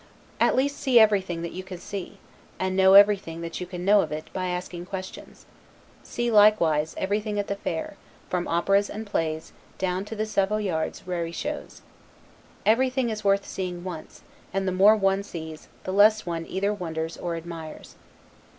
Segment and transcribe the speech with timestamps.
[0.39, 2.17] At least see everything that you can see,
[2.57, 5.45] and know everything that you can know of it, by asking questions.
[6.01, 11.31] See likewise everything at the fair, from operas and plays, down to the Savoyard's raree
[11.31, 11.83] shows.
[12.65, 17.15] Everything is worth seeing once; and the more one sees, the less one either wonders
[17.15, 17.93] or admires.